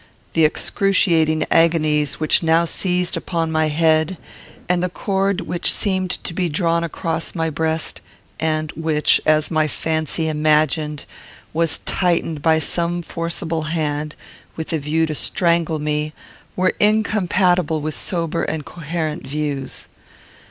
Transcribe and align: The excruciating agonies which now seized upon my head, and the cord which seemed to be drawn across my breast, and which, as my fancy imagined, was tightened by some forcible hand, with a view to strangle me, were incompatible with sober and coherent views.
The 0.33 0.45
excruciating 0.45 1.45
agonies 1.51 2.19
which 2.19 2.41
now 2.41 2.65
seized 2.65 3.15
upon 3.15 3.51
my 3.51 3.67
head, 3.67 4.17
and 4.67 4.81
the 4.81 4.89
cord 4.89 5.41
which 5.41 5.71
seemed 5.71 6.09
to 6.23 6.33
be 6.33 6.49
drawn 6.49 6.83
across 6.83 7.35
my 7.35 7.51
breast, 7.51 8.01
and 8.39 8.71
which, 8.71 9.21
as 9.27 9.51
my 9.51 9.67
fancy 9.67 10.27
imagined, 10.27 11.05
was 11.53 11.77
tightened 11.85 12.41
by 12.41 12.57
some 12.57 13.03
forcible 13.03 13.65
hand, 13.77 14.15
with 14.55 14.73
a 14.73 14.79
view 14.79 15.05
to 15.05 15.13
strangle 15.13 15.77
me, 15.77 16.13
were 16.55 16.73
incompatible 16.79 17.79
with 17.79 17.95
sober 17.95 18.41
and 18.41 18.65
coherent 18.65 19.27
views. 19.27 19.87